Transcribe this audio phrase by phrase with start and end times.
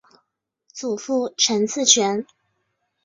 [0.73, 2.25] 祖父陈赐全。